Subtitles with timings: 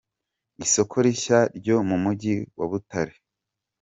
[0.65, 3.15] Isoko rishya ryo mu mujyi wa Butare.